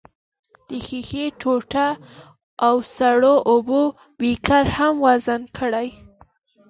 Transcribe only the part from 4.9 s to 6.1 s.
وزن کړئ.